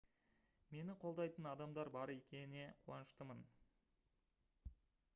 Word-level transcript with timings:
мені 0.77 0.95
қолдайтын 1.03 1.49
адамдар 1.51 1.93
бар 1.97 2.13
екене 2.15 2.65
қуаныштымын 2.87 3.49